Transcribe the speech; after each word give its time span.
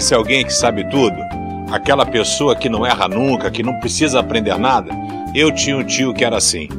Conhece 0.00 0.14
alguém 0.14 0.46
que 0.46 0.52
sabe 0.54 0.82
tudo? 0.88 1.14
Aquela 1.70 2.06
pessoa 2.06 2.56
que 2.56 2.70
não 2.70 2.86
erra 2.86 3.06
nunca, 3.06 3.50
que 3.50 3.62
não 3.62 3.78
precisa 3.80 4.20
aprender 4.20 4.56
nada? 4.56 4.90
Eu 5.34 5.52
tinha 5.52 5.76
um 5.76 5.84
tio 5.84 6.14
que 6.14 6.24
era 6.24 6.38
assim. 6.38 6.70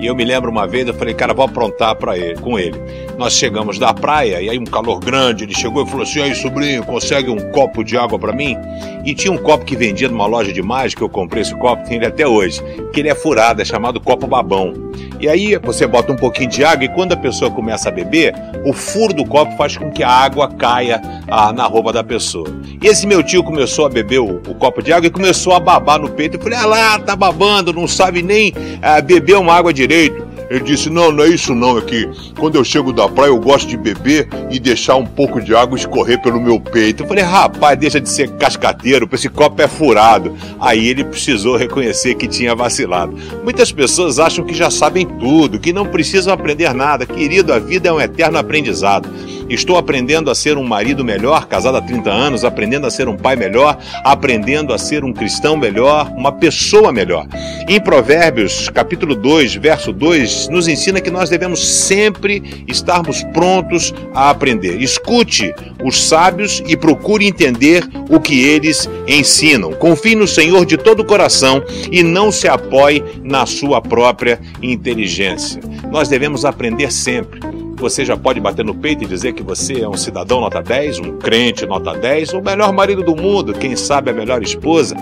E 0.00 0.06
eu 0.06 0.14
me 0.14 0.24
lembro 0.24 0.48
uma 0.48 0.64
vez, 0.64 0.86
eu 0.86 0.94
falei, 0.94 1.12
cara, 1.12 1.34
vou 1.34 1.44
aprontar 1.44 1.96
para 1.96 2.16
ele, 2.16 2.36
com 2.36 2.56
ele. 2.56 2.80
Nós 3.18 3.32
chegamos 3.32 3.80
da 3.80 3.92
praia 3.92 4.40
e 4.40 4.48
aí 4.48 4.56
um 4.56 4.64
calor 4.64 5.00
grande, 5.00 5.42
ele 5.42 5.56
chegou 5.56 5.82
e 5.82 5.88
falou 5.88 6.04
assim: 6.04 6.22
"Aí, 6.22 6.36
sobrinho, 6.36 6.84
consegue 6.84 7.28
um 7.28 7.50
copo 7.50 7.82
de 7.82 7.98
água 7.98 8.16
para 8.16 8.32
mim?" 8.32 8.56
E 9.04 9.12
tinha 9.12 9.32
um 9.32 9.38
copo 9.38 9.64
que 9.64 9.74
vendia 9.74 10.08
numa 10.08 10.26
loja 10.26 10.52
de 10.52 10.62
mágica, 10.62 11.02
eu 11.02 11.08
comprei 11.08 11.42
esse 11.42 11.56
copo, 11.56 11.82
tem 11.82 11.96
ele 11.96 12.06
até 12.06 12.28
hoje, 12.28 12.62
que 12.92 13.00
ele 13.00 13.08
é 13.08 13.14
furado, 13.16 13.60
é 13.60 13.64
chamado 13.64 14.00
copo 14.00 14.24
babão. 14.28 14.72
E 15.20 15.28
aí 15.28 15.56
você 15.56 15.86
bota 15.86 16.12
um 16.12 16.16
pouquinho 16.16 16.48
de 16.48 16.64
água 16.64 16.84
e 16.84 16.88
quando 16.88 17.12
a 17.12 17.16
pessoa 17.16 17.50
começa 17.50 17.88
a 17.88 17.92
beber, 17.92 18.34
o 18.64 18.72
furo 18.72 19.12
do 19.12 19.24
copo 19.24 19.56
faz 19.56 19.76
com 19.76 19.90
que 19.90 20.02
a 20.02 20.10
água 20.10 20.48
caia 20.48 21.00
ah, 21.26 21.52
na 21.52 21.64
roupa 21.64 21.92
da 21.92 22.04
pessoa. 22.04 22.46
E 22.80 22.86
esse 22.86 23.06
meu 23.06 23.22
tio 23.22 23.42
começou 23.42 23.86
a 23.86 23.88
beber 23.88 24.20
o, 24.20 24.36
o, 24.36 24.54
copo 24.54 24.80
de 24.80 24.92
água 24.92 25.08
e 25.08 25.10
começou 25.10 25.54
a 25.54 25.60
babar 25.60 25.98
no 25.98 26.10
peito. 26.10 26.36
Eu 26.36 26.40
falei, 26.40 26.58
ah 26.58 26.66
lá, 26.66 26.98
tá 27.00 27.16
babando, 27.16 27.72
não 27.72 27.88
sabe 27.88 28.22
nem 28.22 28.52
ah, 28.80 29.00
beber 29.00 29.36
uma 29.36 29.54
água 29.54 29.72
direito. 29.72 30.27
Ele 30.50 30.60
disse: 30.60 30.88
Não, 30.88 31.12
não 31.12 31.24
é 31.24 31.28
isso 31.28 31.54
não, 31.54 31.78
é 31.78 31.82
que 31.82 32.08
quando 32.38 32.56
eu 32.56 32.64
chego 32.64 32.92
da 32.92 33.08
praia 33.08 33.28
eu 33.28 33.38
gosto 33.38 33.68
de 33.68 33.76
beber 33.76 34.28
e 34.50 34.58
deixar 34.58 34.96
um 34.96 35.04
pouco 35.04 35.40
de 35.40 35.54
água 35.54 35.76
escorrer 35.76 36.20
pelo 36.20 36.40
meu 36.40 36.58
peito. 36.58 37.02
Eu 37.02 37.08
falei: 37.08 37.24
Rapaz, 37.24 37.78
deixa 37.78 38.00
de 38.00 38.08
ser 38.08 38.30
cascateiro, 38.36 39.08
esse 39.12 39.28
copo 39.28 39.60
é 39.60 39.68
furado. 39.68 40.34
Aí 40.60 40.88
ele 40.88 41.04
precisou 41.04 41.56
reconhecer 41.56 42.14
que 42.14 42.26
tinha 42.26 42.54
vacilado. 42.54 43.16
Muitas 43.42 43.72
pessoas 43.72 44.18
acham 44.18 44.44
que 44.44 44.54
já 44.54 44.70
sabem 44.70 45.06
tudo, 45.06 45.58
que 45.58 45.72
não 45.72 45.86
precisam 45.86 46.32
aprender 46.32 46.72
nada. 46.72 47.04
Querido, 47.04 47.52
a 47.52 47.58
vida 47.58 47.88
é 47.88 47.92
um 47.92 48.00
eterno 48.00 48.38
aprendizado. 48.38 49.08
Estou 49.48 49.78
aprendendo 49.78 50.30
a 50.30 50.34
ser 50.34 50.58
um 50.58 50.64
marido 50.64 51.02
melhor, 51.02 51.46
casado 51.46 51.78
há 51.78 51.80
30 51.80 52.10
anos, 52.10 52.44
aprendendo 52.44 52.86
a 52.86 52.90
ser 52.90 53.08
um 53.08 53.16
pai 53.16 53.34
melhor, 53.34 53.78
aprendendo 54.04 54.74
a 54.74 54.78
ser 54.78 55.04
um 55.04 55.12
cristão 55.12 55.56
melhor, 55.56 56.12
uma 56.14 56.32
pessoa 56.32 56.92
melhor. 56.92 57.26
Em 57.70 57.78
Provérbios, 57.78 58.70
capítulo 58.70 59.14
2, 59.14 59.56
verso 59.56 59.92
2, 59.92 60.48
nos 60.48 60.66
ensina 60.66 61.02
que 61.02 61.10
nós 61.10 61.28
devemos 61.28 61.62
sempre 61.84 62.64
estarmos 62.66 63.22
prontos 63.24 63.92
a 64.14 64.30
aprender. 64.30 64.80
Escute 64.80 65.54
os 65.84 66.02
sábios 66.08 66.62
e 66.66 66.74
procure 66.78 67.26
entender 67.26 67.86
o 68.08 68.18
que 68.18 68.40
eles 68.40 68.88
ensinam. 69.06 69.74
Confie 69.74 70.14
no 70.14 70.26
Senhor 70.26 70.64
de 70.64 70.78
todo 70.78 71.00
o 71.00 71.04
coração 71.04 71.62
e 71.92 72.02
não 72.02 72.32
se 72.32 72.48
apoie 72.48 73.04
na 73.22 73.44
sua 73.44 73.82
própria 73.82 74.40
inteligência. 74.62 75.60
Nós 75.90 76.08
devemos 76.08 76.46
aprender 76.46 76.90
sempre. 76.90 77.38
Você 77.76 78.02
já 78.02 78.16
pode 78.16 78.40
bater 78.40 78.64
no 78.64 78.74
peito 78.74 79.04
e 79.04 79.06
dizer 79.06 79.34
que 79.34 79.42
você 79.42 79.82
é 79.82 79.88
um 79.88 79.94
cidadão 79.94 80.40
nota 80.40 80.62
10, 80.62 81.00
um 81.00 81.18
crente 81.18 81.66
nota 81.66 81.92
10, 81.92 82.32
o 82.32 82.40
melhor 82.40 82.72
marido 82.72 83.02
do 83.02 83.14
mundo, 83.14 83.52
quem 83.52 83.76
sabe 83.76 84.10
a 84.10 84.14
melhor 84.14 84.42
esposa. 84.42 84.96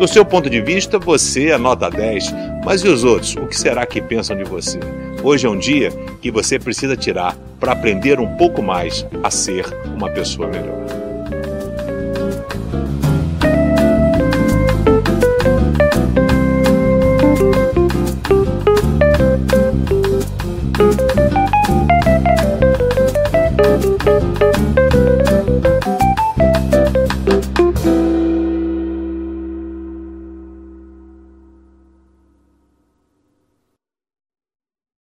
Do 0.00 0.08
seu 0.08 0.24
ponto 0.24 0.48
de 0.48 0.62
vista, 0.62 0.98
você 0.98 1.50
é 1.50 1.58
nota 1.58 1.90
10, 1.90 2.32
mas 2.64 2.82
e 2.82 2.88
os 2.88 3.04
outros? 3.04 3.36
O 3.36 3.46
que 3.46 3.54
será 3.54 3.84
que 3.84 4.00
pensam 4.00 4.34
de 4.34 4.44
você? 4.44 4.80
Hoje 5.22 5.46
é 5.46 5.50
um 5.50 5.58
dia 5.58 5.90
que 6.22 6.30
você 6.30 6.58
precisa 6.58 6.96
tirar 6.96 7.36
para 7.60 7.72
aprender 7.72 8.18
um 8.18 8.34
pouco 8.38 8.62
mais 8.62 9.06
a 9.22 9.30
ser 9.30 9.66
uma 9.94 10.08
pessoa 10.08 10.48
melhor. 10.48 10.99